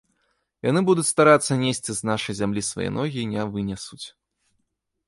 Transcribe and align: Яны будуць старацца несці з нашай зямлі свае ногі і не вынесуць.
Яны 0.69 0.81
будуць 0.87 1.05
старацца 1.11 1.57
несці 1.65 1.91
з 1.99 2.09
нашай 2.13 2.33
зямлі 2.41 2.61
свае 2.71 2.89
ногі 2.97 3.19
і 3.27 3.31
не 3.37 3.43
вынесуць. 3.53 4.05